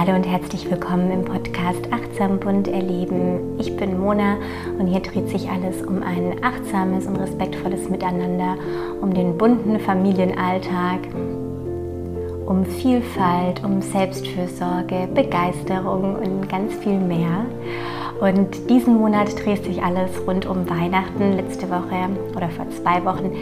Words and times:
Hallo 0.00 0.14
und 0.14 0.26
herzlich 0.26 0.70
willkommen 0.70 1.10
im 1.10 1.26
Podcast 1.26 1.80
Achtsam 1.90 2.40
bunt 2.40 2.66
erleben. 2.66 3.60
Ich 3.60 3.76
bin 3.76 4.00
Mona 4.00 4.38
und 4.78 4.86
hier 4.86 5.00
dreht 5.00 5.28
sich 5.28 5.50
alles 5.50 5.82
um 5.82 6.02
ein 6.02 6.42
achtsames 6.42 7.04
und 7.04 7.16
respektvolles 7.16 7.90
Miteinander, 7.90 8.56
um 9.02 9.12
den 9.12 9.36
bunten 9.36 9.78
Familienalltag, 9.78 11.00
um 12.46 12.64
Vielfalt, 12.64 13.62
um 13.62 13.82
Selbstfürsorge, 13.82 15.06
Begeisterung 15.14 16.14
und 16.14 16.48
ganz 16.48 16.72
viel 16.76 16.98
mehr. 16.98 17.44
Und 18.22 18.70
diesen 18.70 18.96
Monat 18.96 19.28
dreht 19.44 19.64
sich 19.64 19.82
alles 19.82 20.10
rund 20.26 20.46
um 20.46 20.68
Weihnachten. 20.70 21.34
Letzte 21.34 21.68
Woche 21.68 22.08
oder 22.34 22.48
vor 22.48 22.70
zwei 22.70 23.04
Wochen 23.04 23.32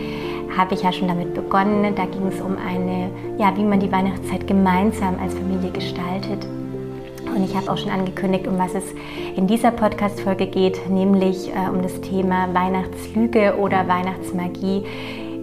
habe 0.59 0.75
ich 0.75 0.83
ja 0.83 0.93
schon 0.93 1.09
damit 1.09 1.33
begonnen. 1.35 1.95
Da 1.95 2.05
ging 2.05 2.27
es 2.27 2.41
um 2.41 2.57
eine, 2.59 3.11
ja, 3.39 3.57
wie 3.57 3.63
man 3.63 3.79
die 3.79 3.91
Weihnachtszeit 3.91 4.47
gemeinsam 4.47 5.17
als 5.23 5.33
Familie 5.35 5.71
gestaltet. 5.71 6.47
Und 7.25 7.45
ich 7.45 7.55
habe 7.55 7.71
auch 7.71 7.79
schon 7.79 7.93
angekündigt, 7.93 8.49
um 8.49 8.59
was 8.59 8.75
es 8.75 8.85
in 9.37 9.47
dieser 9.47 9.71
Podcast-Folge 9.71 10.49
geht, 10.49 10.91
nämlich 10.91 11.51
äh, 11.51 11.71
um 11.71 11.83
das 11.83 12.01
Thema 12.01 12.53
Weihnachtslüge 12.53 13.57
oder 13.57 13.87
Weihnachtsmagie, 13.87 14.85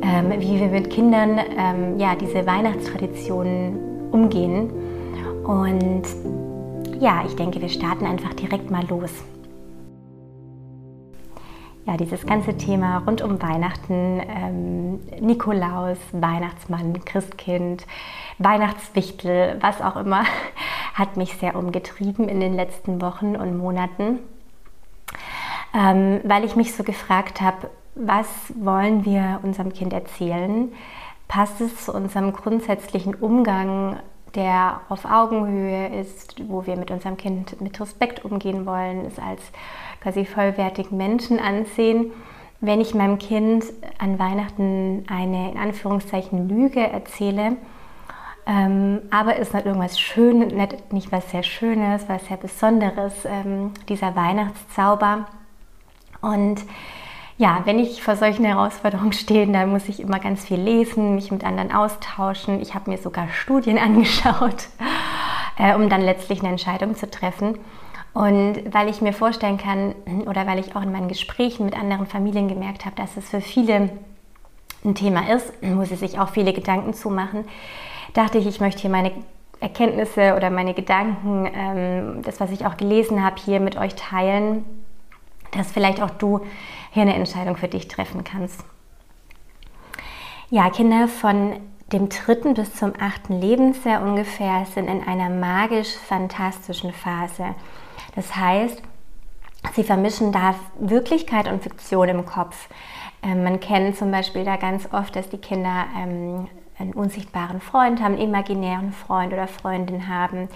ähm, 0.02 0.34
wie 0.40 0.60
wir 0.60 0.68
mit 0.68 0.90
Kindern 0.90 1.40
ähm, 1.58 1.98
ja, 1.98 2.16
diese 2.16 2.46
Weihnachtstraditionen 2.46 4.12
umgehen. 4.12 4.70
Und 5.46 6.04
ja, 7.00 7.24
ich 7.26 7.36
denke, 7.36 7.62
wir 7.62 7.70
starten 7.70 8.06
einfach 8.06 8.34
direkt 8.34 8.70
mal 8.70 8.84
los 8.90 9.12
ja, 11.86 11.98
dieses 11.98 12.26
ganze 12.26 12.58
Thema 12.58 13.04
rund 13.06 13.22
um 13.22 13.42
Weihnachten, 13.42 14.22
ähm, 14.28 15.00
Nikolaus, 15.20 15.98
Weihnachtsmann, 16.12 17.06
Christkind, 17.06 17.86
Weihnachtswichtel, 18.40 19.58
was 19.62 19.82
auch 19.82 19.96
immer, 19.96 20.24
hat 20.94 21.16
mich 21.16 21.38
sehr 21.38 21.56
umgetrieben 21.56 22.28
in 22.28 22.40
den 22.40 22.56
letzten 22.56 23.02
Wochen 23.02 23.36
und 23.36 23.58
Monaten, 23.58 24.20
ähm, 25.74 26.22
weil 26.24 26.44
ich 26.44 26.56
mich 26.56 26.74
so 26.74 26.84
gefragt 26.84 27.42
habe, 27.42 27.70
was 27.94 28.28
wollen 28.56 29.06
wir 29.06 29.40
unserem 29.44 29.72
Kind 29.72 29.94
erzählen? 29.94 30.74
Passt 31.28 31.62
es 31.62 31.86
zu 31.86 31.94
unserem 31.94 32.34
grundsätzlichen 32.34 33.16
Umgang, 33.16 34.00
der 34.36 34.82
auf 34.90 35.06
Augenhöhe 35.06 35.88
ist, 36.00 36.36
wo 36.50 36.66
wir 36.66 36.76
mit 36.76 36.92
unserem 36.92 37.18
Kind 37.18 37.60
mit 37.62 37.80
Respekt 37.80 38.26
umgehen 38.26 38.66
wollen, 38.66 39.06
es 39.06 39.20
als 39.20 39.42
quasi 40.02 40.26
vollwertigen 40.26 40.98
Menschen 40.98 41.40
ansehen. 41.40 42.12
Wenn 42.62 42.82
ich 42.82 42.94
meinem 42.94 43.18
Kind 43.18 43.66
an 43.98 44.20
Weihnachten 44.20 45.06
eine 45.10 45.52
in 45.52 45.58
Anführungszeichen 45.58 46.50
Lüge 46.50 46.80
erzähle, 46.80 47.58
ähm, 48.48 49.02
aber 49.10 49.40
es 49.40 49.54
nicht 49.54 49.66
irgendwas 49.66 50.00
Schönes, 50.00 50.54
nicht, 50.54 50.94
nicht 50.94 51.12
was 51.12 51.30
sehr 51.32 51.44
Schönes, 51.44 52.08
was 52.08 52.26
sehr 52.28 52.38
Besonderes, 52.38 53.14
ähm, 53.26 53.72
dieser 53.90 54.16
Weihnachtszauber. 54.16 55.26
Und 56.22 56.62
ja, 57.38 57.62
wenn 57.66 57.80
ich 57.80 58.02
vor 58.02 58.16
solchen 58.16 58.46
Herausforderungen 58.46 59.14
stehe, 59.14 59.48
dann 59.48 59.70
muss 59.70 59.90
ich 59.90 60.00
immer 60.00 60.20
ganz 60.20 60.46
viel 60.46 60.60
lesen, 60.60 61.16
mich 61.16 61.32
mit 61.32 61.44
anderen 61.44 61.72
austauschen. 61.72 62.62
Ich 62.62 62.74
habe 62.74 62.90
mir 62.90 62.98
sogar 62.98 63.28
Studien 63.30 63.78
angeschaut, 63.80 64.68
äh, 65.58 65.76
um 65.76 65.90
dann 65.90 66.02
letztlich 66.02 66.40
eine 66.40 66.50
Entscheidung 66.50 66.96
zu 66.96 67.10
treffen. 67.10 67.60
Und 68.14 68.74
weil 68.74 68.88
ich 68.88 69.02
mir 69.02 69.12
vorstellen 69.12 69.58
kann 69.58 69.94
oder 70.26 70.48
weil 70.48 70.60
ich 70.60 70.76
auch 70.76 70.82
in 70.82 70.92
meinen 70.92 71.10
Gesprächen 71.10 71.66
mit 71.66 71.78
anderen 71.78 72.06
Familien 72.06 72.48
gemerkt 72.48 72.86
habe, 72.86 72.96
dass 72.96 73.18
es 73.18 73.30
für 73.30 73.42
viele 73.42 73.90
ein 74.86 74.96
Thema 74.96 75.30
ist, 75.34 75.52
wo 75.62 75.84
sie 75.84 75.96
sich 75.96 76.20
auch 76.20 76.30
viele 76.30 76.54
Gedanken 76.54 76.94
zumachen, 76.94 77.46
dachte 78.14 78.38
ich, 78.38 78.48
ich 78.48 78.62
möchte 78.62 78.82
hier 78.82 78.90
meine 78.90 79.12
Erkenntnisse 79.60 80.36
oder 80.36 80.50
meine 80.50 80.74
Gedanken, 80.74 81.50
ähm, 81.54 82.22
das, 82.24 82.40
was 82.40 82.52
ich 82.52 82.66
auch 82.66 82.78
gelesen 82.78 83.24
habe, 83.24 83.36
hier 83.44 83.60
mit 83.60 83.78
euch 83.78 83.96
teilen, 83.96 84.64
dass 85.52 85.72
vielleicht 85.72 86.02
auch 86.02 86.12
du 86.12 86.42
hier 86.92 87.04
eine 87.04 87.16
Entscheidung 87.16 87.58
für 87.58 87.68
dich 87.68 87.88
treffen 87.88 88.24
kannst. 88.24 88.64
Ja, 90.50 90.70
Kinder 90.70 91.08
von 91.08 91.60
dem 91.92 92.10
dritten 92.10 92.54
bis 92.54 92.76
zum 92.76 92.94
achten 93.00 93.40
Lebensjahr 93.40 94.02
ungefähr 94.02 94.66
sind 94.66 94.88
in 94.88 95.04
einer 95.04 95.30
magisch-fantastischen 95.30 96.94
Phase. 96.94 97.56
Das 98.16 98.36
heißt, 98.36 98.82
sie 99.74 99.84
vermischen 99.84 100.32
da 100.32 100.56
Wirklichkeit 100.80 101.48
und 101.48 101.64
Fiktion 101.64 102.10
im 102.10 102.26
Kopf. 102.26 102.70
Ähm, 103.24 103.44
man 103.44 103.60
kennt 103.60 103.98
zum 103.98 104.12
Beispiel 104.12 104.46
da 104.46 104.56
ganz 104.56 104.88
oft, 104.92 105.16
dass 105.16 105.30
die 105.30 105.38
Kinder 105.38 105.86
ähm, 105.98 106.48
einen 106.78 106.94
unsichtbaren 106.94 107.62
Freund 107.62 108.02
haben, 108.02 108.14
einen 108.14 108.30
imaginären 108.30 108.92
Freund 108.92 109.34
oder 109.34 109.48
Freundin 109.48 110.08
haben. 110.08 110.50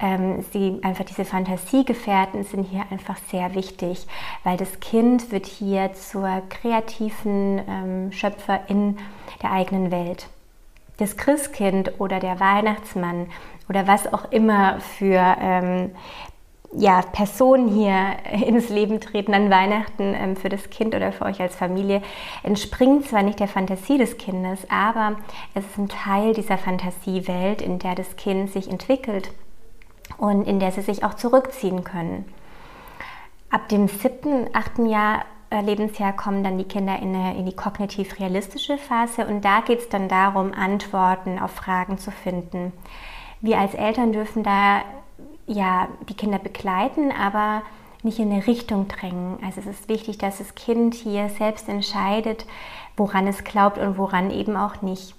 Ähm, 0.00 0.44
sie 0.52 0.80
einfach 0.82 1.04
diese 1.04 1.24
Fantasiegefährten 1.24 2.44
sind 2.44 2.64
hier 2.64 2.84
einfach 2.90 3.18
sehr 3.30 3.54
wichtig, 3.54 4.06
weil 4.44 4.56
das 4.56 4.80
Kind 4.80 5.30
wird 5.30 5.46
hier 5.46 5.92
zur 5.92 6.42
kreativen 6.48 7.60
ähm, 7.68 8.12
Schöpfer 8.12 8.60
in 8.68 8.96
der 9.42 9.52
eigenen 9.52 9.90
Welt. 9.90 10.28
Das 10.96 11.16
Christkind 11.16 12.00
oder 12.00 12.20
der 12.20 12.40
Weihnachtsmann 12.40 13.26
oder 13.68 13.86
was 13.86 14.12
auch 14.12 14.30
immer 14.32 14.80
für 14.80 15.36
ähm, 15.40 15.92
ja, 16.72 17.02
Personen 17.02 17.68
hier 17.68 18.16
ins 18.46 18.68
Leben 18.68 19.00
treten 19.00 19.34
an 19.34 19.50
Weihnachten 19.50 20.14
ähm, 20.14 20.36
für 20.36 20.48
das 20.48 20.70
Kind 20.70 20.94
oder 20.94 21.12
für 21.12 21.24
euch 21.24 21.40
als 21.40 21.56
Familie, 21.56 22.02
entspringt 22.42 23.06
zwar 23.08 23.22
nicht 23.22 23.40
der 23.40 23.48
Fantasie 23.48 23.98
des 23.98 24.18
Kindes, 24.18 24.60
aber 24.70 25.16
es 25.54 25.64
ist 25.66 25.78
ein 25.78 25.88
Teil 25.88 26.32
dieser 26.34 26.58
Fantasiewelt, 26.58 27.60
in 27.60 27.78
der 27.78 27.94
das 27.94 28.16
Kind 28.16 28.50
sich 28.50 28.70
entwickelt 28.70 29.30
und 30.16 30.46
in 30.46 30.60
der 30.60 30.70
sie 30.70 30.82
sich 30.82 31.02
auch 31.02 31.14
zurückziehen 31.14 31.82
können. 31.82 32.24
Ab 33.50 33.68
dem 33.68 33.88
siebten, 33.88 34.48
achten 34.52 34.86
Jahr 34.86 35.24
äh, 35.50 35.60
Lebensjahr 35.62 36.12
kommen 36.12 36.44
dann 36.44 36.56
die 36.56 36.64
Kinder 36.64 37.00
in, 37.00 37.14
eine, 37.16 37.36
in 37.36 37.46
die 37.46 37.56
kognitiv-realistische 37.56 38.78
Phase 38.78 39.26
und 39.26 39.44
da 39.44 39.60
geht 39.60 39.80
es 39.80 39.88
dann 39.88 40.08
darum, 40.08 40.52
Antworten 40.54 41.40
auf 41.40 41.50
Fragen 41.50 41.98
zu 41.98 42.12
finden. 42.12 42.72
Wir 43.40 43.58
als 43.58 43.74
Eltern 43.74 44.12
dürfen 44.12 44.44
da 44.44 44.82
ja, 45.50 45.88
die 46.08 46.14
Kinder 46.14 46.38
begleiten, 46.38 47.10
aber 47.10 47.62
nicht 48.02 48.18
in 48.18 48.32
eine 48.32 48.46
Richtung 48.46 48.88
drängen. 48.88 49.38
Also 49.44 49.60
es 49.60 49.66
ist 49.66 49.88
wichtig, 49.88 50.18
dass 50.18 50.38
das 50.38 50.54
Kind 50.54 50.94
hier 50.94 51.28
selbst 51.28 51.68
entscheidet, 51.68 52.46
woran 52.96 53.26
es 53.26 53.44
glaubt 53.44 53.78
und 53.78 53.98
woran 53.98 54.30
eben 54.30 54.56
auch 54.56 54.80
nicht. 54.80 55.14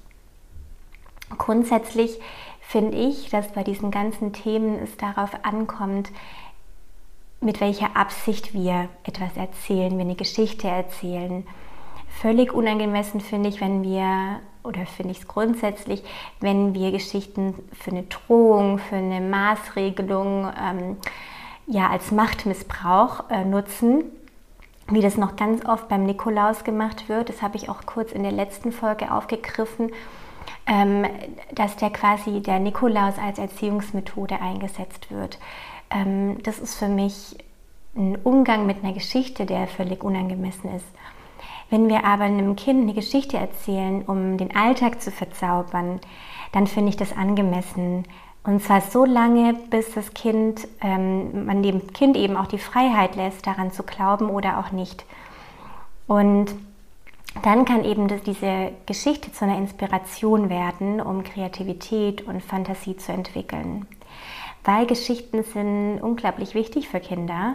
Grundsätzlich 1.37 2.19
finde 2.61 2.97
ich, 2.97 3.29
dass 3.29 3.51
bei 3.51 3.63
diesen 3.63 3.91
ganzen 3.91 4.33
Themen 4.33 4.79
es 4.79 4.95
darauf 4.97 5.31
ankommt, 5.43 6.09
mit 7.41 7.59
welcher 7.59 7.95
Absicht 7.97 8.53
wir 8.53 8.87
etwas 9.03 9.35
erzählen, 9.35 9.97
wir 9.97 10.05
eine 10.05 10.15
Geschichte 10.15 10.67
erzählen. 10.67 11.45
Völlig 12.19 12.53
unangemessen 12.53 13.21
finde 13.21 13.49
ich, 13.49 13.61
wenn 13.61 13.83
wir 13.83 14.39
oder 14.63 14.85
finde 14.85 15.11
ich 15.11 15.19
es 15.21 15.27
grundsätzlich, 15.27 16.03
wenn 16.39 16.73
wir 16.73 16.91
Geschichten 16.91 17.55
für 17.73 17.91
eine 17.91 18.03
Drohung, 18.03 18.77
für 18.77 18.95
eine 18.95 19.21
Maßregelung 19.21 20.51
ähm, 20.61 20.97
ja, 21.67 21.89
als 21.89 22.11
Machtmissbrauch 22.11 23.29
äh, 23.29 23.45
nutzen, 23.45 24.03
wie 24.87 25.01
das 25.01 25.17
noch 25.17 25.35
ganz 25.35 25.65
oft 25.65 25.87
beim 25.87 26.03
Nikolaus 26.03 26.63
gemacht 26.63 27.09
wird. 27.09 27.29
Das 27.29 27.41
habe 27.41 27.57
ich 27.57 27.69
auch 27.69 27.85
kurz 27.85 28.11
in 28.11 28.23
der 28.23 28.31
letzten 28.31 28.71
Folge 28.71 29.11
aufgegriffen, 29.11 29.91
ähm, 30.67 31.05
dass 31.55 31.75
der 31.77 31.89
quasi 31.89 32.41
der 32.41 32.59
Nikolaus 32.59 33.17
als 33.17 33.39
Erziehungsmethode 33.39 34.39
eingesetzt 34.41 35.09
wird. 35.11 35.39
Ähm, 35.89 36.41
das 36.43 36.59
ist 36.59 36.75
für 36.75 36.87
mich 36.87 37.37
ein 37.95 38.17
Umgang 38.23 38.65
mit 38.65 38.83
einer 38.83 38.93
Geschichte, 38.93 39.45
der 39.45 39.67
völlig 39.67 40.03
unangemessen 40.03 40.75
ist. 40.75 40.85
Wenn 41.71 41.87
wir 41.87 42.03
aber 42.03 42.25
einem 42.25 42.57
Kind 42.57 42.81
eine 42.81 42.93
Geschichte 42.93 43.37
erzählen, 43.37 44.03
um 44.03 44.37
den 44.37 44.53
Alltag 44.53 45.01
zu 45.01 45.09
verzaubern, 45.09 46.01
dann 46.51 46.67
finde 46.67 46.89
ich 46.89 46.97
das 46.97 47.15
angemessen. 47.15 48.03
Und 48.43 48.61
zwar 48.61 48.81
so 48.81 49.05
lange, 49.05 49.53
bis 49.69 49.93
das 49.93 50.13
Kind, 50.13 50.67
ähm, 50.81 51.45
man 51.45 51.63
dem 51.63 51.93
Kind 51.93 52.17
eben 52.17 52.35
auch 52.35 52.47
die 52.47 52.57
Freiheit 52.57 53.15
lässt, 53.15 53.47
daran 53.47 53.71
zu 53.71 53.83
glauben 53.83 54.29
oder 54.29 54.59
auch 54.59 54.71
nicht. 54.73 55.05
Und 56.07 56.47
dann 57.41 57.63
kann 57.63 57.85
eben 57.85 58.09
das, 58.09 58.21
diese 58.23 58.73
Geschichte 58.85 59.31
zu 59.31 59.45
einer 59.45 59.57
Inspiration 59.57 60.49
werden, 60.49 60.99
um 60.99 61.23
Kreativität 61.23 62.27
und 62.27 62.43
Fantasie 62.43 62.97
zu 62.97 63.13
entwickeln. 63.13 63.87
Weil 64.65 64.87
Geschichten 64.87 65.43
sind 65.43 66.01
unglaublich 66.01 66.53
wichtig 66.53 66.89
für 66.89 66.99
Kinder. 66.99 67.53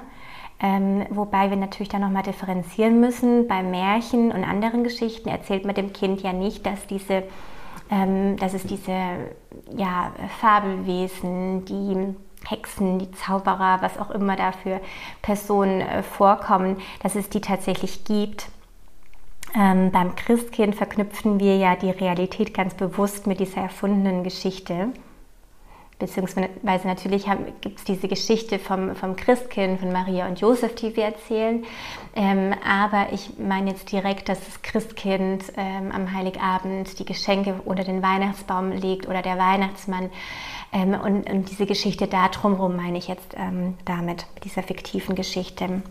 Ähm, 0.58 1.05
wobei 1.11 1.50
wir 1.50 1.56
natürlich 1.56 1.91
dann 1.91 2.00
nochmal 2.00 2.23
differenzieren 2.23 2.99
müssen. 3.00 3.47
Bei 3.47 3.62
Märchen 3.62 4.32
und 4.32 4.44
anderen 4.44 4.85
Geschichten 4.85 5.29
erzählt 5.29 5.67
man 5.67 5.75
dem 5.75 5.93
Kind 5.93 6.23
ja 6.23 6.32
nicht, 6.32 6.64
dass, 6.64 6.87
diese, 6.87 7.25
ähm, 7.91 8.37
dass 8.38 8.55
es 8.55 8.64
diese 8.64 8.93
ja, 9.76 10.12
Fabelwesen, 10.41 11.67
die 11.67 12.14
Hexen, 12.49 12.99
die 12.99 13.11
Zauberer, 13.12 13.82
was 13.82 13.99
auch 13.99 14.11
immer 14.11 14.37
da 14.37 14.53
für 14.53 14.81
Personen 15.20 15.82
äh, 15.82 16.03
vorkommen, 16.03 16.79
dass 17.02 17.17
es 17.17 17.29
die 17.29 17.41
tatsächlich 17.41 18.05
gibt. 18.05 18.49
Ähm, 19.55 19.91
beim 19.91 20.17
Christkind 20.17 20.75
verknüpfen 20.75 21.38
wir 21.38 21.56
ja 21.56 21.76
die 21.76 21.91
Realität 21.91 22.55
ganz 22.55 22.75
bewusst 22.75 23.26
mit 23.26 23.41
dieser 23.41 23.62
erfundenen 23.62 24.25
Geschichte. 24.25 24.88
Beziehungsweise 25.99 26.87
natürlich 26.87 27.27
gibt 27.63 27.79
es 27.79 27.85
diese 27.85 28.07
Geschichte 28.07 28.59
vom, 28.59 28.95
vom 28.95 29.17
Christkind, 29.17 29.81
von 29.81 29.93
Maria 29.93 30.27
und 30.29 30.41
Josef, 30.41 30.75
die 30.75 30.95
wir 30.95 31.05
erzählen. 31.05 31.65
Ähm, 32.15 32.55
aber 32.67 33.13
ich 33.13 33.39
meine 33.39 33.71
jetzt 33.71 33.91
direkt, 33.91 34.29
dass 34.29 34.45
das 34.45 34.61
Christkind 34.63 35.45
ähm, 35.57 35.93
am 35.93 36.13
Heiligabend 36.13 36.99
die 36.99 37.07
Geschenke 37.07 37.61
unter 37.65 37.85
den 37.85 38.03
Weihnachtsbaum 38.03 38.73
legt 38.73 39.09
oder 39.09 39.23
der 39.23 39.39
Weihnachtsmann. 39.39 40.11
Ähm, 40.73 40.95
und, 40.95 41.31
und, 41.31 41.51
diese 41.51 41.65
Geschichte 41.65 42.07
da 42.07 42.29
drumherum 42.29 42.77
meine 42.77 42.99
ich 42.99 43.09
jetzt 43.09 43.35
ähm, 43.35 43.75
damit, 43.87 44.27
mit 44.35 44.45
dieser 44.45 44.63
fiktiven 44.63 45.15
Geschichte. 45.15 45.83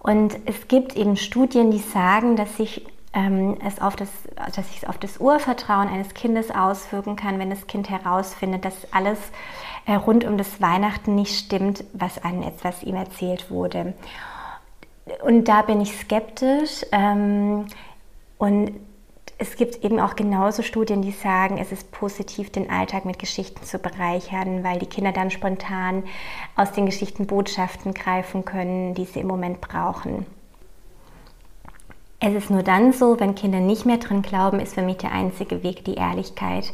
Und 0.00 0.36
es 0.46 0.68
gibt 0.68 0.96
eben 0.96 1.16
Studien, 1.16 1.70
die 1.70 1.78
sagen, 1.78 2.36
dass 2.36 2.56
sich 2.56 2.84
ähm, 3.12 3.56
es 3.64 3.80
auf 3.80 3.96
das, 3.96 4.08
dass 4.54 4.68
sich 4.68 4.78
es 4.78 4.88
auf 4.88 4.98
das 4.98 5.18
Urvertrauen 5.18 5.88
eines 5.88 6.14
Kindes 6.14 6.50
auswirken 6.50 7.16
kann, 7.16 7.38
wenn 7.38 7.50
das 7.50 7.66
Kind 7.66 7.90
herausfindet, 7.90 8.64
dass 8.64 8.92
alles 8.92 9.18
äh, 9.86 9.94
rund 9.94 10.24
um 10.24 10.38
das 10.38 10.60
Weihnachten 10.60 11.14
nicht 11.14 11.36
stimmt, 11.36 11.84
was, 11.92 12.22
einem, 12.22 12.44
was 12.62 12.82
ihm 12.82 12.94
erzählt 12.94 13.50
wurde. 13.50 13.94
Und 15.24 15.48
da 15.48 15.62
bin 15.62 15.80
ich 15.80 15.96
skeptisch. 15.96 16.84
Ähm, 16.92 17.66
und 18.38 18.72
es 19.38 19.56
gibt 19.56 19.82
eben 19.84 19.98
auch 19.98 20.16
genauso 20.16 20.62
Studien, 20.62 21.02
die 21.02 21.12
sagen, 21.12 21.58
es 21.58 21.72
ist 21.72 21.90
positiv, 21.92 22.52
den 22.52 22.70
Alltag 22.70 23.06
mit 23.06 23.18
Geschichten 23.18 23.64
zu 23.64 23.78
bereichern, 23.78 24.62
weil 24.62 24.78
die 24.78 24.86
Kinder 24.86 25.12
dann 25.12 25.30
spontan 25.30 26.04
aus 26.56 26.72
den 26.72 26.86
Geschichten 26.86 27.26
Botschaften 27.26 27.94
greifen 27.94 28.44
können, 28.44 28.94
die 28.94 29.06
sie 29.06 29.20
im 29.20 29.26
Moment 29.26 29.60
brauchen. 29.60 30.26
Es 32.22 32.34
ist 32.34 32.50
nur 32.50 32.62
dann 32.62 32.92
so, 32.92 33.18
wenn 33.18 33.34
Kinder 33.34 33.60
nicht 33.60 33.86
mehr 33.86 33.96
dran 33.96 34.20
glauben, 34.20 34.60
ist 34.60 34.74
für 34.74 34.82
mich 34.82 34.98
der 34.98 35.12
einzige 35.12 35.62
Weg 35.62 35.86
die 35.86 35.94
Ehrlichkeit. 35.94 36.72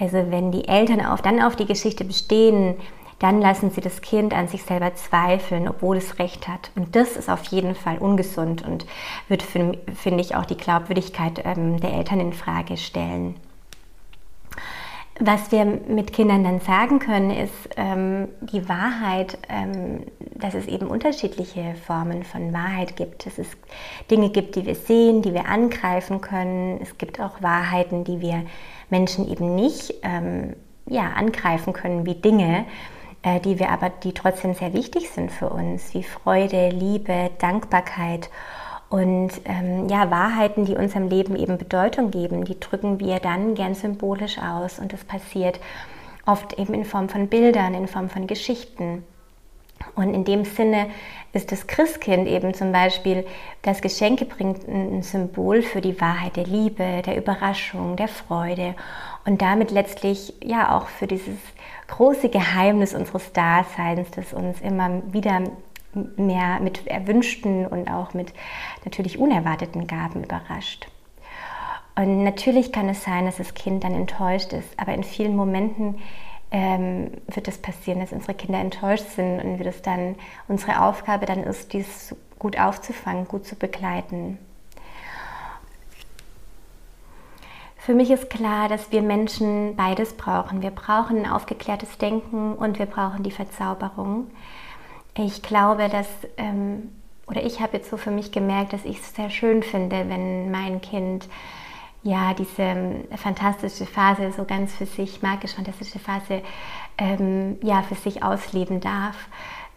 Also 0.00 0.16
wenn 0.30 0.50
die 0.50 0.66
Eltern 0.66 1.00
auf, 1.00 1.22
dann 1.22 1.40
auf 1.40 1.54
die 1.54 1.66
Geschichte 1.66 2.04
bestehen, 2.04 2.74
dann 3.20 3.40
lassen 3.40 3.70
sie 3.70 3.82
das 3.82 4.00
Kind 4.00 4.34
an 4.34 4.48
sich 4.48 4.64
selber 4.64 4.94
zweifeln, 4.94 5.68
obwohl 5.68 5.98
es 5.98 6.18
recht 6.18 6.48
hat. 6.48 6.70
Und 6.74 6.96
das 6.96 7.16
ist 7.16 7.30
auf 7.30 7.44
jeden 7.44 7.76
Fall 7.76 7.98
ungesund 7.98 8.66
und 8.66 8.86
wird, 9.28 9.42
finde 9.42 10.20
ich, 10.20 10.34
auch 10.34 10.46
die 10.46 10.56
Glaubwürdigkeit 10.56 11.42
ähm, 11.44 11.78
der 11.80 11.92
Eltern 11.92 12.18
in 12.18 12.32
Frage 12.32 12.76
stellen. 12.76 13.36
Was 15.22 15.52
wir 15.52 15.66
mit 15.66 16.14
Kindern 16.14 16.44
dann 16.44 16.60
sagen 16.60 16.98
können, 16.98 17.30
ist 17.30 17.52
ähm, 17.76 18.28
die 18.40 18.66
Wahrheit, 18.70 19.36
ähm, 19.50 20.06
dass 20.34 20.54
es 20.54 20.66
eben 20.66 20.86
unterschiedliche 20.86 21.74
Formen 21.86 22.24
von 22.24 22.54
Wahrheit 22.54 22.96
gibt. 22.96 23.26
Dass 23.26 23.36
es 23.36 23.46
Dinge 24.10 24.30
gibt, 24.30 24.56
die 24.56 24.64
wir 24.64 24.74
sehen, 24.74 25.20
die 25.20 25.34
wir 25.34 25.46
angreifen 25.46 26.22
können. 26.22 26.80
Es 26.80 26.96
gibt 26.96 27.20
auch 27.20 27.42
Wahrheiten, 27.42 28.04
die 28.04 28.22
wir 28.22 28.44
Menschen 28.88 29.30
eben 29.30 29.54
nicht 29.54 29.92
ähm, 30.02 30.56
ja, 30.86 31.12
angreifen 31.14 31.74
können, 31.74 32.06
wie 32.06 32.14
Dinge, 32.14 32.64
äh, 33.22 33.40
die 33.40 33.58
wir 33.58 33.68
aber, 33.68 33.90
die 33.90 34.14
trotzdem 34.14 34.54
sehr 34.54 34.72
wichtig 34.72 35.10
sind 35.10 35.30
für 35.30 35.50
uns, 35.50 35.92
wie 35.92 36.02
Freude, 36.02 36.70
Liebe, 36.70 37.28
Dankbarkeit 37.38 38.30
und 38.90 39.30
ähm, 39.44 39.88
ja, 39.88 40.10
Wahrheiten, 40.10 40.64
die 40.64 40.74
unserem 40.74 41.08
Leben 41.08 41.36
eben 41.36 41.58
Bedeutung 41.58 42.10
geben, 42.10 42.44
die 42.44 42.58
drücken 42.58 42.98
wir 42.98 43.20
dann 43.20 43.54
gern 43.54 43.74
symbolisch 43.76 44.38
aus. 44.38 44.80
Und 44.80 44.92
das 44.92 45.04
passiert 45.04 45.60
oft 46.26 46.58
eben 46.58 46.74
in 46.74 46.84
Form 46.84 47.08
von 47.08 47.28
Bildern, 47.28 47.74
in 47.74 47.86
Form 47.86 48.10
von 48.10 48.26
Geschichten. 48.26 49.04
Und 49.94 50.12
in 50.12 50.24
dem 50.24 50.44
Sinne 50.44 50.88
ist 51.32 51.52
das 51.52 51.68
Christkind 51.68 52.26
eben 52.26 52.52
zum 52.52 52.72
Beispiel, 52.72 53.24
das 53.62 53.80
Geschenke 53.80 54.24
bringt 54.24 54.66
ein 54.68 55.02
Symbol 55.02 55.62
für 55.62 55.80
die 55.80 55.98
Wahrheit 56.00 56.36
der 56.36 56.44
Liebe, 56.44 57.02
der 57.06 57.16
Überraschung, 57.16 57.94
der 57.94 58.08
Freude 58.08 58.74
und 59.24 59.40
damit 59.40 59.70
letztlich 59.70 60.34
ja 60.42 60.76
auch 60.76 60.88
für 60.88 61.06
dieses 61.06 61.38
große 61.86 62.28
Geheimnis 62.28 62.94
unseres 62.94 63.32
Daseins, 63.32 64.10
das 64.10 64.32
uns 64.32 64.60
immer 64.60 65.00
wieder 65.12 65.42
mehr 66.16 66.60
mit 66.60 66.86
erwünschten 66.86 67.66
und 67.66 67.90
auch 67.90 68.14
mit 68.14 68.32
natürlich 68.84 69.18
unerwarteten 69.18 69.86
Gaben 69.86 70.24
überrascht. 70.24 70.88
Und 71.96 72.24
natürlich 72.24 72.72
kann 72.72 72.88
es 72.88 73.04
sein, 73.04 73.26
dass 73.26 73.36
das 73.36 73.54
Kind 73.54 73.84
dann 73.84 73.94
enttäuscht 73.94 74.52
ist, 74.52 74.68
aber 74.78 74.94
in 74.94 75.04
vielen 75.04 75.36
Momenten 75.36 75.96
ähm, 76.50 77.10
wird 77.26 77.48
es 77.48 77.58
passieren, 77.58 78.00
dass 78.00 78.12
unsere 78.12 78.34
Kinder 78.34 78.58
enttäuscht 78.58 79.08
sind 79.10 79.40
und 79.40 79.58
wird 79.58 79.68
es 79.68 79.82
dann 79.82 80.16
unsere 80.48 80.82
Aufgabe 80.82 81.26
dann 81.26 81.44
ist, 81.44 81.72
dies 81.72 82.14
gut 82.38 82.58
aufzufangen, 82.58 83.28
gut 83.28 83.46
zu 83.46 83.54
begleiten. 83.54 84.38
Für 87.76 87.94
mich 87.94 88.10
ist 88.10 88.30
klar, 88.30 88.68
dass 88.68 88.92
wir 88.92 89.02
Menschen 89.02 89.74
beides 89.74 90.12
brauchen. 90.12 90.62
Wir 90.62 90.70
brauchen 90.70 91.24
ein 91.24 91.30
aufgeklärtes 91.30 91.96
Denken 91.98 92.54
und 92.54 92.78
wir 92.78 92.86
brauchen 92.86 93.22
die 93.22 93.30
Verzauberung. 93.30 94.30
Ich 95.16 95.42
glaube, 95.42 95.88
dass, 95.88 96.08
ähm, 96.36 96.90
oder 97.26 97.44
ich 97.44 97.60
habe 97.60 97.76
jetzt 97.76 97.90
so 97.90 97.96
für 97.96 98.10
mich 98.10 98.32
gemerkt, 98.32 98.72
dass 98.72 98.84
ich 98.84 99.00
es 99.00 99.14
sehr 99.14 99.30
schön 99.30 99.62
finde, 99.62 100.08
wenn 100.08 100.50
mein 100.50 100.80
Kind 100.80 101.28
ja 102.02 102.32
diese 102.34 102.62
ähm, 102.62 103.04
fantastische 103.16 103.86
Phase 103.86 104.32
so 104.32 104.44
ganz 104.44 104.74
für 104.74 104.86
sich, 104.86 105.22
magisch-fantastische 105.22 105.98
Phase, 105.98 106.42
ähm, 106.98 107.58
ja, 107.62 107.82
für 107.82 107.94
sich 107.94 108.22
ausleben 108.22 108.80
darf. 108.80 109.16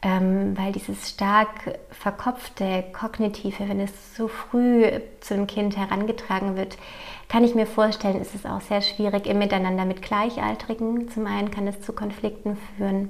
Ähm, 0.06 0.58
weil 0.58 0.74
dieses 0.74 1.10
stark 1.10 1.80
verkopfte, 1.92 2.84
kognitive, 2.92 3.70
wenn 3.70 3.80
es 3.80 4.16
so 4.18 4.28
früh 4.28 5.00
zu 5.22 5.34
einem 5.34 5.48
Kind 5.48 5.78
herangetragen 5.78 6.58
wird, 6.58 6.78
kann 7.30 7.46
ich 7.46 7.56
mir 7.56 7.66
vorstellen, 7.66 8.20
ist 8.20 8.36
es 8.36 8.46
auch 8.46 8.60
sehr 8.60 8.82
schwierig 8.82 9.28
im 9.28 9.40
Miteinander 9.40 9.86
mit 9.86 10.02
Gleichaltrigen. 10.02 11.10
Zum 11.10 11.26
einen 11.26 11.52
kann 11.52 11.68
es 11.68 11.80
zu 11.80 11.94
Konflikten 11.94 12.58
führen, 12.76 13.10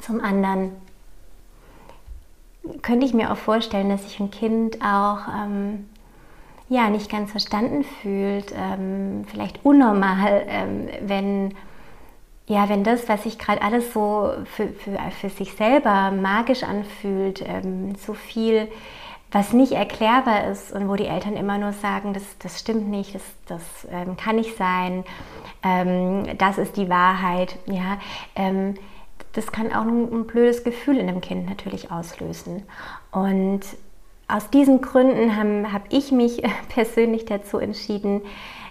zum 0.00 0.22
anderen 0.22 0.72
könnte 2.82 3.06
ich 3.06 3.14
mir 3.14 3.32
auch 3.32 3.36
vorstellen, 3.36 3.88
dass 3.88 4.04
sich 4.04 4.20
ein 4.20 4.30
Kind 4.30 4.80
auch 4.82 5.20
ähm, 5.28 5.86
ja, 6.70 6.88
nicht 6.88 7.10
ganz 7.10 7.32
verstanden 7.32 7.84
fühlt, 7.84 8.54
ähm, 8.56 9.24
vielleicht 9.28 9.64
unnormal, 9.64 10.44
ähm, 10.46 10.88
wenn, 11.02 11.54
ja, 12.46 12.68
wenn 12.68 12.84
das, 12.84 13.08
was 13.08 13.24
sich 13.24 13.38
gerade 13.38 13.60
alles 13.60 13.92
so 13.92 14.30
für, 14.44 14.68
für, 14.68 14.96
für 15.20 15.30
sich 15.30 15.52
selber 15.54 16.12
magisch 16.12 16.62
anfühlt, 16.62 17.42
ähm, 17.46 17.96
so 17.96 18.14
viel, 18.14 18.68
was 19.32 19.52
nicht 19.52 19.72
erklärbar 19.72 20.46
ist 20.46 20.72
und 20.72 20.88
wo 20.88 20.94
die 20.94 21.06
Eltern 21.06 21.36
immer 21.36 21.58
nur 21.58 21.72
sagen, 21.72 22.14
das, 22.14 22.22
das 22.38 22.60
stimmt 22.60 22.88
nicht, 22.88 23.16
das, 23.16 23.22
das 23.46 23.88
ähm, 23.90 24.16
kann 24.16 24.36
nicht 24.36 24.56
sein, 24.56 25.04
ähm, 25.64 26.38
das 26.38 26.56
ist 26.56 26.76
die 26.76 26.88
Wahrheit, 26.88 27.56
ja, 27.66 27.98
das 29.32 29.52
kann 29.52 29.72
auch 29.72 29.82
ein, 29.82 30.12
ein 30.12 30.26
blödes 30.26 30.64
Gefühl 30.64 30.98
in 30.98 31.08
einem 31.08 31.20
Kind 31.20 31.48
natürlich 31.48 31.90
auslösen. 31.90 32.64
Und 33.12 33.60
aus 34.28 34.50
diesen 34.50 34.80
Gründen 34.80 35.36
habe 35.36 35.72
hab 35.72 35.92
ich 35.92 36.12
mich 36.12 36.42
persönlich 36.68 37.24
dazu 37.24 37.58
entschieden, 37.58 38.22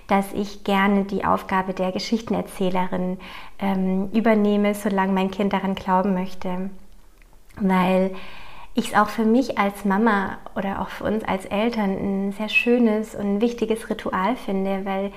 dass 0.08 0.34
ich 0.34 0.64
gerne 0.64 1.04
die 1.04 1.24
Aufgabe 1.24 1.74
der 1.74 1.92
Geschichtenerzählerin 1.92 3.20
ähm, 3.60 4.10
übernehme, 4.12 4.74
solange 4.74 5.14
mein 5.14 5.30
Kind 5.30 5.54
daran 5.54 5.76
glauben 5.76 6.16
möchte. 6.16 6.72
Weil 7.58 8.16
ich 8.74 8.90
es 8.90 8.94
auch 8.96 9.10
für 9.10 9.26
mich 9.26 9.58
als 9.60 9.86
Mama 9.86 10.38
oder 10.56 10.82
auch 10.82 10.90
für 10.90 11.04
uns 11.04 11.24
als 11.24 11.46
Eltern 11.46 11.92
ein 11.92 12.32
sehr 12.32 12.50
schönes 12.50 13.14
und 13.14 13.42
wichtiges 13.42 13.90
Ritual 13.90 14.36
finde, 14.36 14.86
weil 14.86 15.12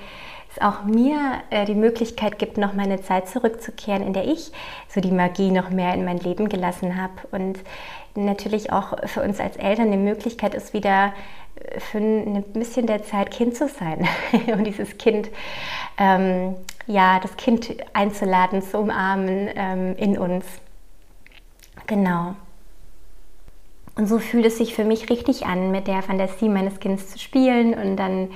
es 0.53 0.61
auch 0.61 0.83
mir 0.83 1.41
äh, 1.49 1.65
die 1.65 1.75
Möglichkeit 1.75 2.39
gibt, 2.39 2.57
noch 2.57 2.73
meine 2.73 3.01
Zeit 3.01 3.27
zurückzukehren, 3.27 4.05
in 4.05 4.13
der 4.13 4.25
ich 4.25 4.51
so 4.87 5.01
die 5.01 5.11
Magie 5.11 5.51
noch 5.51 5.69
mehr 5.69 5.93
in 5.93 6.05
mein 6.05 6.19
Leben 6.19 6.49
gelassen 6.49 7.01
habe. 7.01 7.13
Und 7.31 7.59
natürlich 8.15 8.71
auch 8.71 8.93
für 9.07 9.21
uns 9.21 9.39
als 9.39 9.57
Eltern 9.57 9.87
eine 9.87 9.97
Möglichkeit 9.97 10.53
ist, 10.53 10.73
wieder 10.73 11.13
äh, 11.55 11.79
für 11.79 11.97
ein 11.97 12.43
bisschen 12.53 12.87
der 12.87 13.03
Zeit 13.03 13.31
Kind 13.31 13.55
zu 13.55 13.67
sein 13.67 14.07
und 14.47 14.63
dieses 14.65 14.97
Kind, 14.97 15.29
ähm, 15.97 16.55
ja, 16.85 17.19
das 17.19 17.35
Kind 17.37 17.75
einzuladen, 17.93 18.61
zu 18.61 18.77
umarmen 18.77 19.49
ähm, 19.55 19.95
in 19.97 20.17
uns. 20.17 20.45
Genau. 21.87 22.35
Und 23.95 24.07
so 24.07 24.17
fühlt 24.17 24.45
es 24.45 24.57
sich 24.57 24.73
für 24.73 24.85
mich 24.85 25.09
richtig 25.09 25.45
an, 25.45 25.71
mit 25.71 25.87
der 25.87 26.01
Fantasie 26.01 26.49
meines 26.49 26.79
Kindes 26.79 27.09
zu 27.09 27.19
spielen 27.19 27.75
und 27.75 27.97
dann 27.97 28.29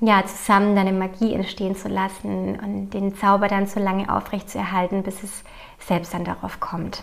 ja, 0.00 0.24
zusammen 0.26 0.76
deine 0.76 0.92
Magie 0.92 1.34
entstehen 1.34 1.74
zu 1.74 1.88
lassen 1.88 2.58
und 2.60 2.90
den 2.90 3.16
Zauber 3.16 3.48
dann 3.48 3.66
so 3.66 3.80
lange 3.80 4.14
aufrecht 4.14 4.50
zu 4.50 4.58
erhalten, 4.58 5.02
bis 5.02 5.22
es 5.22 5.42
selbst 5.78 6.12
dann 6.12 6.24
darauf 6.24 6.60
kommt. 6.60 7.02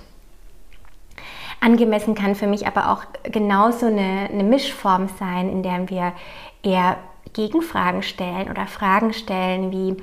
Angemessen 1.60 2.14
kann 2.14 2.36
für 2.36 2.48
mich 2.48 2.68
aber 2.68 2.92
auch 2.92 3.04
genauso 3.24 3.86
eine, 3.86 4.30
eine 4.30 4.44
Mischform 4.44 5.08
sein, 5.18 5.50
in 5.50 5.64
der 5.64 5.90
wir 5.90 6.14
eher 6.62 6.98
Gegenfragen 7.32 8.04
stellen 8.04 8.50
oder 8.50 8.68
Fragen 8.68 9.14
stellen 9.14 9.72
wie, 9.72 9.96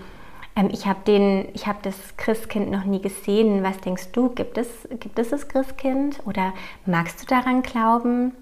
ähm, 0.57 0.71
ich 0.73 0.87
habe 0.87 1.47
hab 1.67 1.83
das 1.83 2.17
Christkind 2.17 2.71
noch 2.71 2.85
nie 2.85 3.01
gesehen, 3.01 3.63
was 3.63 3.79
denkst 3.79 4.11
du, 4.13 4.31
gibt 4.31 4.59
es, 4.59 4.89
gibt 4.99 5.19
es 5.19 5.31
das 5.31 5.49
Christkind 5.49 6.21
oder 6.25 6.55
magst 6.87 7.23
du 7.23 7.27
daran 7.27 7.63
glauben? 7.63 8.33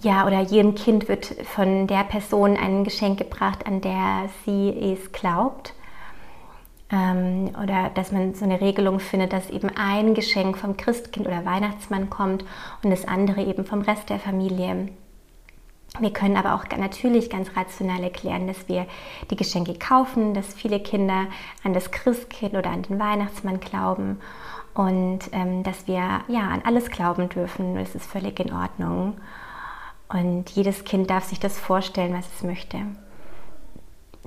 Ja, 0.00 0.26
oder 0.26 0.40
jedem 0.40 0.76
Kind 0.76 1.08
wird 1.08 1.26
von 1.26 1.88
der 1.88 2.04
Person 2.04 2.56
ein 2.56 2.84
Geschenk 2.84 3.18
gebracht, 3.18 3.66
an 3.66 3.80
der 3.80 4.28
sie 4.44 4.70
es 4.70 5.10
glaubt. 5.10 5.74
Ähm, 6.90 7.50
oder 7.60 7.90
dass 7.94 8.12
man 8.12 8.34
so 8.34 8.44
eine 8.44 8.60
Regelung 8.60 9.00
findet, 9.00 9.32
dass 9.32 9.50
eben 9.50 9.70
ein 9.76 10.14
Geschenk 10.14 10.56
vom 10.56 10.76
Christkind 10.76 11.26
oder 11.26 11.44
Weihnachtsmann 11.44 12.08
kommt 12.10 12.44
und 12.82 12.90
das 12.90 13.06
andere 13.08 13.42
eben 13.42 13.64
vom 13.64 13.82
Rest 13.82 14.08
der 14.08 14.20
Familie. 14.20 14.88
Wir 15.98 16.12
können 16.12 16.36
aber 16.36 16.54
auch 16.54 16.64
natürlich 16.76 17.28
ganz 17.28 17.50
rational 17.56 18.02
erklären, 18.04 18.46
dass 18.46 18.68
wir 18.68 18.86
die 19.30 19.36
Geschenke 19.36 19.74
kaufen, 19.74 20.32
dass 20.32 20.54
viele 20.54 20.78
Kinder 20.78 21.26
an 21.64 21.72
das 21.72 21.90
Christkind 21.90 22.54
oder 22.54 22.70
an 22.70 22.82
den 22.82 23.00
Weihnachtsmann 23.00 23.58
glauben 23.58 24.20
und 24.74 25.20
ähm, 25.32 25.64
dass 25.64 25.88
wir 25.88 26.20
ja 26.28 26.48
an 26.52 26.62
alles 26.64 26.88
glauben 26.90 27.28
dürfen. 27.28 27.74
Das 27.74 27.96
ist 27.96 28.06
völlig 28.06 28.38
in 28.38 28.52
Ordnung. 28.52 29.16
Und 30.08 30.50
jedes 30.50 30.84
Kind 30.84 31.10
darf 31.10 31.24
sich 31.24 31.38
das 31.38 31.58
vorstellen, 31.58 32.14
was 32.14 32.26
es 32.36 32.42
möchte. 32.42 32.78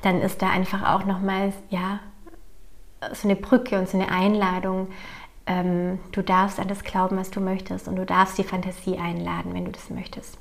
Dann 0.01 0.21
ist 0.21 0.41
da 0.41 0.49
einfach 0.49 0.95
auch 0.95 1.05
nochmal 1.05 1.53
ja 1.69 1.99
so 3.13 3.27
eine 3.27 3.35
Brücke 3.35 3.79
und 3.79 3.89
so 3.89 3.97
eine 3.97 4.11
Einladung. 4.11 4.87
Ähm, 5.47 5.99
du 6.11 6.21
darfst 6.21 6.59
an 6.59 6.67
das 6.67 6.83
glauben, 6.83 7.17
was 7.17 7.31
du 7.31 7.41
möchtest, 7.41 7.87
und 7.87 7.95
du 7.95 8.05
darfst 8.05 8.37
die 8.37 8.43
Fantasie 8.43 8.97
einladen, 8.97 9.53
wenn 9.53 9.65
du 9.65 9.71
das 9.71 9.89
möchtest. 9.89 10.37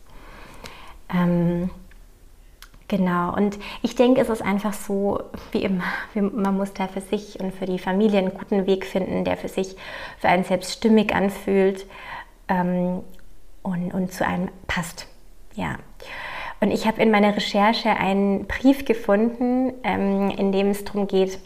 Ähm, 1.13 1.71
genau, 2.87 3.35
und 3.35 3.59
ich 3.83 3.95
denke, 3.95 4.21
es 4.21 4.29
ist 4.29 4.43
einfach 4.43 4.75
so, 4.75 5.23
wie 5.53 5.63
immer, 5.63 5.85
man 6.15 6.57
muss 6.57 6.75
da 6.75 6.87
für 6.87 7.01
sich 7.01 7.41
und 7.41 7.55
für 7.55 7.67
die 7.67 7.79
Familie 7.79 8.19
einen 8.19 8.35
guten 8.35 8.67
Weg 8.67 8.85
finden, 8.85 9.25
der 9.25 9.39
für 9.39 9.49
sich 9.49 9.77
für 10.19 10.29
einen 10.29 10.45
selbst 10.45 10.73
stimmig 10.73 11.15
anfühlt 11.15 11.87
ähm, 12.49 13.03
und, 13.63 13.93
und 13.95 14.13
zu 14.13 14.27
einem 14.27 14.51
passt. 14.67 15.10
Ja. 15.55 15.77
Und 16.61 16.71
ich 16.71 16.87
habe 16.87 17.01
in 17.01 17.11
meiner 17.11 17.35
Recherche 17.35 17.91
einen 17.91 18.47
Brief 18.47 18.85
gefunden, 18.85 19.73
ähm, 19.83 20.31
in 20.31 20.53
dem 20.53 20.69
es 20.69 20.85
darum 20.85 21.07
geht, 21.07 21.39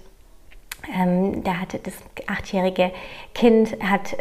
ähm, 0.92 1.44
da 1.44 1.60
hatte 1.60 1.78
das 1.78 1.94
achtjährige 2.26 2.92
Kind 3.34 3.76
hat 3.82 4.16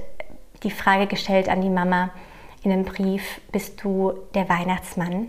die 0.64 0.72
Frage 0.72 1.08
gestellt 1.08 1.50
an 1.50 1.62
die 1.62 1.70
Mama, 1.70 2.12
in 2.64 2.72
einem 2.72 2.86
Brief, 2.86 3.42
bist 3.52 3.84
du 3.84 4.14
der 4.34 4.48
Weihnachtsmann? 4.48 5.28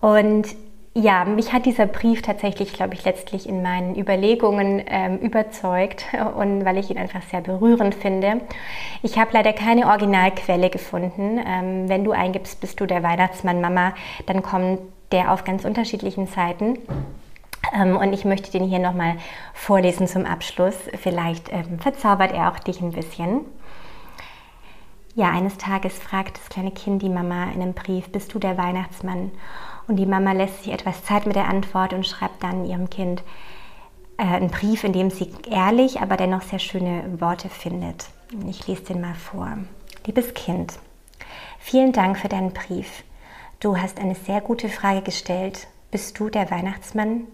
Und 0.00 0.54
ja, 0.96 1.24
mich 1.24 1.52
hat 1.52 1.66
dieser 1.66 1.86
Brief 1.86 2.22
tatsächlich, 2.22 2.72
glaube 2.72 2.94
ich, 2.94 3.04
letztlich 3.04 3.48
in 3.48 3.62
meinen 3.62 3.96
Überlegungen 3.96 4.80
ähm, 4.86 5.18
überzeugt 5.18 6.06
und 6.36 6.64
weil 6.64 6.78
ich 6.78 6.88
ihn 6.88 6.98
einfach 6.98 7.22
sehr 7.22 7.40
berührend 7.40 7.96
finde. 7.96 8.40
Ich 9.02 9.18
habe 9.18 9.30
leider 9.32 9.52
keine 9.52 9.88
Originalquelle 9.88 10.70
gefunden. 10.70 11.40
Ähm, 11.44 11.88
wenn 11.88 12.04
du 12.04 12.12
eingibst, 12.12 12.60
bist 12.60 12.78
du 12.78 12.86
der 12.86 13.02
Weihnachtsmann 13.02 13.60
Mama, 13.60 13.92
dann 14.26 14.42
kommt 14.42 14.78
der 15.10 15.32
auf 15.32 15.42
ganz 15.42 15.64
unterschiedlichen 15.64 16.28
Seiten. 16.28 16.78
Ähm, 17.74 17.96
und 17.96 18.12
ich 18.12 18.24
möchte 18.24 18.52
den 18.52 18.64
hier 18.64 18.78
nochmal 18.78 19.16
vorlesen 19.52 20.06
zum 20.06 20.24
Abschluss. 20.26 20.76
Vielleicht 21.02 21.52
ähm, 21.52 21.80
verzaubert 21.80 22.32
er 22.32 22.52
auch 22.52 22.60
dich 22.60 22.80
ein 22.80 22.92
bisschen. 22.92 23.40
Ja, 25.16 25.30
eines 25.30 25.58
Tages 25.58 25.98
fragt 25.98 26.38
das 26.38 26.48
kleine 26.48 26.70
Kind 26.70 27.02
die 27.02 27.08
Mama 27.08 27.44
in 27.52 27.62
einem 27.62 27.72
Brief, 27.72 28.10
bist 28.10 28.32
du 28.34 28.38
der 28.38 28.58
Weihnachtsmann? 28.58 29.32
Und 29.86 29.96
die 29.96 30.06
Mama 30.06 30.32
lässt 30.32 30.64
sich 30.64 30.72
etwas 30.72 31.04
Zeit 31.04 31.26
mit 31.26 31.36
der 31.36 31.48
Antwort 31.48 31.92
und 31.92 32.06
schreibt 32.06 32.42
dann 32.42 32.64
ihrem 32.64 32.88
Kind 32.88 33.22
äh, 34.16 34.22
einen 34.22 34.50
Brief, 34.50 34.84
in 34.84 34.92
dem 34.92 35.10
sie 35.10 35.30
ehrlich, 35.50 36.00
aber 36.00 36.16
dennoch 36.16 36.42
sehr 36.42 36.58
schöne 36.58 37.20
Worte 37.20 37.48
findet. 37.48 38.06
Ich 38.48 38.66
lese 38.66 38.84
den 38.84 39.00
mal 39.00 39.14
vor. 39.14 39.58
Liebes 40.06 40.34
Kind, 40.34 40.78
vielen 41.58 41.92
Dank 41.92 42.18
für 42.18 42.28
deinen 42.28 42.52
Brief. 42.52 43.04
Du 43.60 43.76
hast 43.76 43.98
eine 43.98 44.14
sehr 44.14 44.40
gute 44.40 44.68
Frage 44.68 45.02
gestellt. 45.02 45.66
Bist 45.90 46.18
du 46.18 46.28
der 46.28 46.50
Weihnachtsmann? 46.50 47.26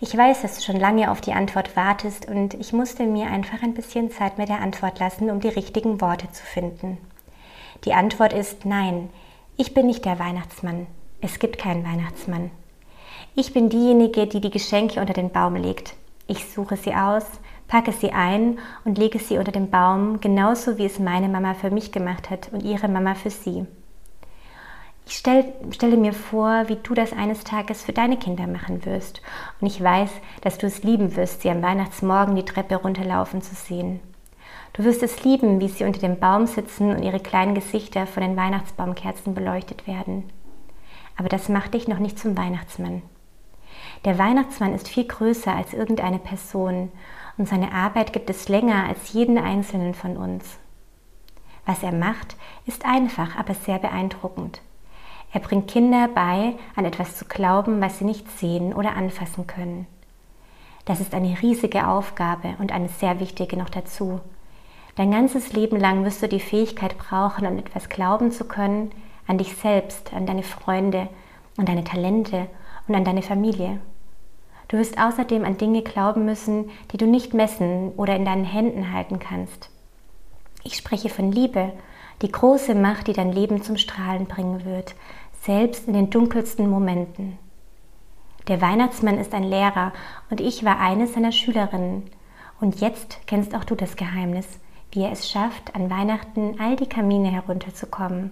Ich 0.00 0.16
weiß, 0.16 0.42
dass 0.42 0.56
du 0.56 0.62
schon 0.62 0.80
lange 0.80 1.10
auf 1.10 1.20
die 1.20 1.32
Antwort 1.32 1.76
wartest 1.76 2.26
und 2.28 2.54
ich 2.54 2.72
musste 2.72 3.04
mir 3.04 3.26
einfach 3.26 3.62
ein 3.62 3.74
bisschen 3.74 4.10
Zeit 4.10 4.38
mit 4.38 4.48
der 4.48 4.60
Antwort 4.60 4.98
lassen, 5.00 5.28
um 5.28 5.40
die 5.40 5.48
richtigen 5.48 6.00
Worte 6.00 6.30
zu 6.30 6.42
finden. 6.44 6.98
Die 7.84 7.94
Antwort 7.94 8.32
ist 8.32 8.64
nein, 8.64 9.10
ich 9.56 9.74
bin 9.74 9.86
nicht 9.86 10.04
der 10.04 10.18
Weihnachtsmann. 10.18 10.86
Es 11.20 11.40
gibt 11.40 11.58
keinen 11.58 11.84
Weihnachtsmann. 11.84 12.52
Ich 13.34 13.52
bin 13.52 13.68
diejenige, 13.68 14.28
die 14.28 14.40
die 14.40 14.50
Geschenke 14.50 15.00
unter 15.00 15.14
den 15.14 15.30
Baum 15.30 15.56
legt. 15.56 15.94
Ich 16.28 16.44
suche 16.44 16.76
sie 16.76 16.94
aus, 16.94 17.24
packe 17.66 17.90
sie 17.90 18.12
ein 18.12 18.60
und 18.84 18.98
lege 18.98 19.18
sie 19.18 19.36
unter 19.36 19.50
den 19.50 19.68
Baum, 19.68 20.20
genauso 20.20 20.78
wie 20.78 20.84
es 20.84 21.00
meine 21.00 21.28
Mama 21.28 21.54
für 21.54 21.70
mich 21.70 21.90
gemacht 21.90 22.30
hat 22.30 22.52
und 22.52 22.62
ihre 22.62 22.86
Mama 22.86 23.16
für 23.16 23.30
sie. 23.30 23.66
Ich 25.06 25.16
stell, 25.16 25.52
stelle 25.72 25.96
mir 25.96 26.12
vor, 26.12 26.68
wie 26.68 26.76
du 26.76 26.94
das 26.94 27.12
eines 27.12 27.42
Tages 27.42 27.82
für 27.82 27.92
deine 27.92 28.18
Kinder 28.18 28.46
machen 28.46 28.84
wirst. 28.84 29.20
Und 29.60 29.66
ich 29.66 29.82
weiß, 29.82 30.10
dass 30.42 30.58
du 30.58 30.66
es 30.66 30.84
lieben 30.84 31.16
wirst, 31.16 31.42
sie 31.42 31.50
am 31.50 31.62
Weihnachtsmorgen 31.62 32.36
die 32.36 32.44
Treppe 32.44 32.76
runterlaufen 32.76 33.42
zu 33.42 33.56
sehen. 33.56 34.00
Du 34.74 34.84
wirst 34.84 35.02
es 35.02 35.24
lieben, 35.24 35.60
wie 35.60 35.68
sie 35.68 35.84
unter 35.84 35.98
dem 35.98 36.20
Baum 36.20 36.46
sitzen 36.46 36.94
und 36.94 37.02
ihre 37.02 37.20
kleinen 37.20 37.54
Gesichter 37.54 38.06
von 38.06 38.22
den 38.22 38.36
Weihnachtsbaumkerzen 38.36 39.34
beleuchtet 39.34 39.86
werden. 39.88 40.30
Aber 41.18 41.28
das 41.28 41.48
macht 41.50 41.74
dich 41.74 41.88
noch 41.88 41.98
nicht 41.98 42.18
zum 42.18 42.38
Weihnachtsmann. 42.38 43.02
Der 44.04 44.18
Weihnachtsmann 44.18 44.72
ist 44.72 44.88
viel 44.88 45.04
größer 45.04 45.52
als 45.52 45.74
irgendeine 45.74 46.20
Person 46.20 46.90
und 47.36 47.48
seine 47.48 47.72
Arbeit 47.72 48.12
gibt 48.12 48.30
es 48.30 48.48
länger 48.48 48.84
als 48.84 49.12
jeden 49.12 49.36
einzelnen 49.36 49.94
von 49.94 50.16
uns. 50.16 50.58
Was 51.66 51.82
er 51.82 51.92
macht, 51.92 52.36
ist 52.66 52.86
einfach, 52.86 53.36
aber 53.36 53.54
sehr 53.54 53.78
beeindruckend. 53.78 54.62
Er 55.32 55.40
bringt 55.40 55.68
Kinder 55.68 56.08
bei, 56.08 56.54
an 56.76 56.84
etwas 56.84 57.16
zu 57.16 57.26
glauben, 57.26 57.80
was 57.80 57.98
sie 57.98 58.04
nicht 58.04 58.30
sehen 58.38 58.72
oder 58.72 58.96
anfassen 58.96 59.46
können. 59.46 59.86
Das 60.84 61.00
ist 61.00 61.12
eine 61.14 61.36
riesige 61.42 61.86
Aufgabe 61.86 62.54
und 62.60 62.72
eine 62.72 62.88
sehr 62.88 63.20
wichtige 63.20 63.58
noch 63.58 63.68
dazu. 63.68 64.20
Dein 64.94 65.10
ganzes 65.10 65.52
Leben 65.52 65.78
lang 65.78 66.04
wirst 66.04 66.22
du 66.22 66.28
die 66.28 66.40
Fähigkeit 66.40 66.96
brauchen, 66.96 67.44
an 67.44 67.58
etwas 67.58 67.88
glauben 67.88 68.30
zu 68.30 68.44
können, 68.44 68.90
an 69.28 69.38
dich 69.38 69.54
selbst, 69.56 70.12
an 70.12 70.26
deine 70.26 70.42
Freunde, 70.42 71.08
an 71.56 71.66
deine 71.66 71.84
Talente 71.84 72.48
und 72.88 72.96
an 72.96 73.04
deine 73.04 73.22
Familie. 73.22 73.78
Du 74.66 74.76
wirst 74.76 74.98
außerdem 74.98 75.44
an 75.44 75.56
Dinge 75.56 75.82
glauben 75.82 76.24
müssen, 76.24 76.70
die 76.92 76.96
du 76.96 77.06
nicht 77.06 77.32
messen 77.32 77.92
oder 77.96 78.16
in 78.16 78.24
deinen 78.24 78.44
Händen 78.44 78.92
halten 78.92 79.18
kannst. 79.20 79.70
Ich 80.64 80.76
spreche 80.76 81.08
von 81.08 81.30
Liebe, 81.30 81.72
die 82.22 82.32
große 82.32 82.74
Macht, 82.74 83.06
die 83.06 83.12
dein 83.12 83.32
Leben 83.32 83.62
zum 83.62 83.76
Strahlen 83.76 84.26
bringen 84.26 84.64
wird, 84.64 84.94
selbst 85.42 85.86
in 85.86 85.94
den 85.94 86.10
dunkelsten 86.10 86.68
Momenten. 86.68 87.38
Der 88.48 88.60
Weihnachtsmann 88.60 89.18
ist 89.18 89.34
ein 89.34 89.44
Lehrer 89.44 89.92
und 90.30 90.40
ich 90.40 90.64
war 90.64 90.80
eine 90.80 91.06
seiner 91.06 91.32
Schülerinnen. 91.32 92.10
Und 92.60 92.80
jetzt 92.80 93.20
kennst 93.26 93.54
auch 93.54 93.64
du 93.64 93.74
das 93.74 93.96
Geheimnis, 93.96 94.46
wie 94.90 95.02
er 95.02 95.12
es 95.12 95.30
schafft, 95.30 95.74
an 95.74 95.90
Weihnachten 95.90 96.56
all 96.58 96.76
die 96.76 96.88
Kamine 96.88 97.30
herunterzukommen. 97.30 98.30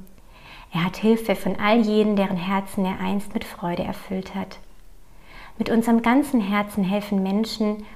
Er 0.76 0.84
hat 0.84 0.98
Hilfe 0.98 1.36
von 1.36 1.56
all 1.56 1.80
jenen, 1.80 2.16
deren 2.16 2.36
Herzen 2.36 2.84
er 2.84 3.00
einst 3.00 3.32
mit 3.32 3.44
Freude 3.44 3.82
erfüllt 3.82 4.34
hat. 4.34 4.58
Mit 5.56 5.70
unserem 5.70 6.02
ganzen 6.02 6.38
Herzen 6.38 6.84
helfen 6.84 7.22
Menschen, 7.22 7.86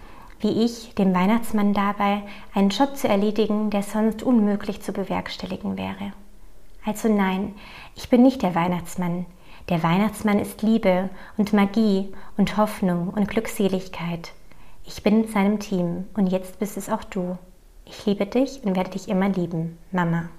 wie 0.41 0.65
ich, 0.65 0.95
dem 0.95 1.15
Weihnachtsmann 1.15 1.75
dabei, 1.75 2.23
einen 2.55 2.71
Job 2.71 2.97
zu 2.97 3.07
erledigen, 3.07 3.69
der 3.69 3.83
sonst 3.83 4.23
unmöglich 4.23 4.81
zu 4.81 4.95
bewerkstelligen 4.95 5.77
wäre. 5.77 6.15
Also 6.83 7.13
nein, 7.13 7.55
ich 7.97 8.09
bin 8.09 8.23
nicht 8.23 8.41
der 8.41 8.55
Weihnachtsmann. 8.55 9.27
Der 9.69 9.83
Weihnachtsmann 9.83 10.39
ist 10.39 10.63
Liebe 10.63 11.11
und 11.37 11.53
Magie 11.53 12.15
und 12.39 12.57
Hoffnung 12.57 13.11
und 13.11 13.29
Glückseligkeit. 13.29 14.33
Ich 14.87 15.03
bin 15.03 15.25
in 15.25 15.29
seinem 15.29 15.59
Team 15.59 16.07
und 16.15 16.29
jetzt 16.29 16.59
bist 16.59 16.79
es 16.79 16.89
auch 16.89 17.05
du. 17.05 17.37
Ich 17.85 18.07
liebe 18.07 18.25
dich 18.25 18.65
und 18.65 18.75
werde 18.75 18.93
dich 18.93 19.11
immer 19.11 19.29
lieben, 19.29 19.77
Mama. 19.93 20.31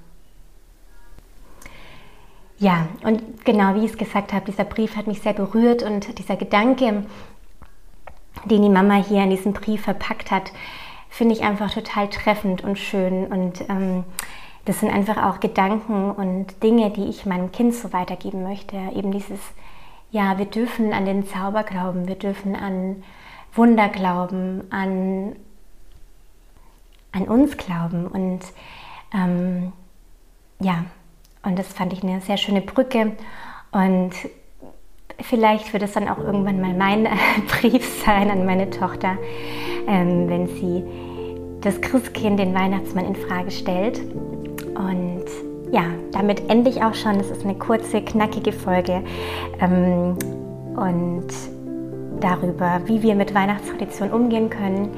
Ja, 2.61 2.87
und 3.01 3.43
genau 3.43 3.73
wie 3.73 3.85
ich 3.85 3.91
es 3.93 3.97
gesagt 3.97 4.33
habe, 4.33 4.45
dieser 4.45 4.65
Brief 4.65 4.95
hat 4.95 5.07
mich 5.07 5.21
sehr 5.21 5.33
berührt 5.33 5.81
und 5.81 6.19
dieser 6.19 6.35
Gedanke, 6.35 7.05
den 8.45 8.61
die 8.61 8.69
Mama 8.69 8.97
hier 8.97 9.23
in 9.23 9.31
diesem 9.31 9.53
Brief 9.53 9.81
verpackt 9.81 10.29
hat, 10.29 10.51
finde 11.09 11.33
ich 11.33 11.41
einfach 11.41 11.73
total 11.73 12.07
treffend 12.09 12.63
und 12.63 12.77
schön 12.77 13.25
und 13.25 13.67
ähm, 13.67 14.03
das 14.65 14.79
sind 14.79 14.93
einfach 14.93 15.17
auch 15.23 15.39
Gedanken 15.39 16.11
und 16.11 16.61
Dinge, 16.61 16.91
die 16.91 17.05
ich 17.05 17.25
meinem 17.25 17.51
Kind 17.51 17.73
so 17.73 17.93
weitergeben 17.93 18.43
möchte. 18.43 18.77
Eben 18.93 19.11
dieses, 19.11 19.39
ja, 20.11 20.37
wir 20.37 20.45
dürfen 20.45 20.93
an 20.93 21.05
den 21.05 21.25
Zauber 21.25 21.63
glauben, 21.63 22.07
wir 22.07 22.13
dürfen 22.13 22.55
an 22.55 23.03
Wunder 23.55 23.89
glauben, 23.89 24.65
an, 24.69 25.35
an 27.11 27.23
uns 27.23 27.57
glauben. 27.57 28.05
Und 28.05 28.41
ähm, 29.15 29.73
ja, 30.59 30.85
und 31.43 31.57
das 31.57 31.67
fand 31.67 31.93
ich 31.93 32.03
eine 32.03 32.21
sehr 32.21 32.37
schöne 32.37 32.61
Brücke. 32.61 33.13
Und 33.71 34.11
vielleicht 35.19 35.73
wird 35.73 35.83
es 35.83 35.93
dann 35.93 36.07
auch 36.07 36.19
irgendwann 36.19 36.61
mal 36.61 36.73
mein 36.73 37.07
Brief 37.47 38.03
sein 38.05 38.29
an 38.29 38.45
meine 38.45 38.69
Tochter, 38.69 39.17
ähm, 39.87 40.29
wenn 40.29 40.47
sie 40.47 40.83
das 41.61 41.79
Christkind, 41.81 42.39
den 42.39 42.53
Weihnachtsmann 42.53 43.05
in 43.05 43.15
Frage 43.15 43.51
stellt. 43.51 43.99
Und 44.75 45.25
ja, 45.71 45.83
damit 46.11 46.49
ende 46.49 46.69
ich 46.69 46.83
auch 46.83 46.95
schon. 46.95 47.19
Es 47.19 47.29
ist 47.29 47.43
eine 47.43 47.55
kurze, 47.55 48.01
knackige 48.01 48.51
Folge. 48.51 49.03
Ähm, 49.59 50.17
und 50.75 51.27
darüber, 52.19 52.81
wie 52.85 53.01
wir 53.01 53.15
mit 53.15 53.33
Weihnachtstradition 53.33 54.11
umgehen 54.11 54.49
können. 54.49 54.89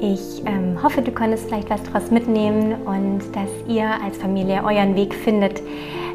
Ich 0.00 0.42
ähm, 0.46 0.80
hoffe, 0.80 1.02
du 1.02 1.10
konntest 1.10 1.48
vielleicht 1.48 1.70
was 1.70 1.82
daraus 1.82 2.10
mitnehmen 2.12 2.74
und 2.86 3.20
dass 3.34 3.50
ihr 3.66 3.88
als 4.04 4.16
Familie 4.16 4.62
euren 4.64 4.94
Weg 4.94 5.12
findet, 5.12 5.60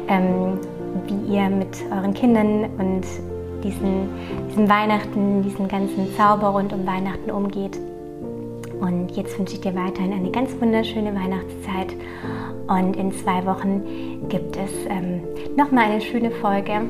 ähm, 0.08 0.58
wie 1.06 1.34
ihr 1.34 1.50
mit 1.50 1.84
euren 1.90 2.14
Kindern 2.14 2.64
und 2.78 3.02
diesen, 3.62 4.08
diesen 4.48 4.68
Weihnachten, 4.70 5.42
diesen 5.42 5.68
ganzen 5.68 6.14
Zauber 6.16 6.48
rund 6.48 6.72
um 6.72 6.86
Weihnachten 6.86 7.30
umgeht. 7.30 7.78
Und 8.80 9.10
jetzt 9.16 9.38
wünsche 9.38 9.54
ich 9.54 9.60
dir 9.60 9.74
weiterhin 9.74 10.12
eine 10.12 10.30
ganz 10.30 10.50
wunderschöne 10.60 11.14
Weihnachtszeit. 11.14 11.94
Und 12.66 12.96
in 12.96 13.12
zwei 13.12 13.44
Wochen 13.44 14.28
gibt 14.28 14.56
es 14.56 14.70
ähm, 14.88 15.22
nochmal 15.56 15.90
eine 15.90 16.00
schöne 16.00 16.30
Folge 16.30 16.82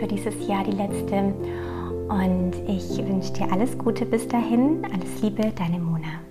für 0.00 0.06
dieses 0.06 0.34
Jahr, 0.48 0.64
die 0.64 0.76
letzte. 0.76 1.32
Und 2.08 2.52
ich 2.66 2.98
wünsche 3.06 3.32
dir 3.34 3.52
alles 3.52 3.78
Gute 3.78 4.04
bis 4.04 4.26
dahin. 4.26 4.82
Alles 4.92 5.22
Liebe, 5.22 5.52
deine 5.56 5.78
Mona. 5.78 6.29